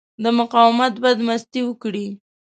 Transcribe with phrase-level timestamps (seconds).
[0.23, 2.07] د مقاومت بدمستي وکړي.